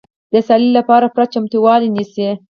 [0.33, 2.29] د سیالۍ لپاره پوره چمتووالی نیسي.